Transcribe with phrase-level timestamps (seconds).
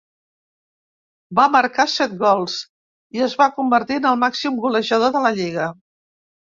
[1.39, 2.57] Va marcar set gols
[3.19, 5.73] i es va convertir en el màxim golejador de la lliga.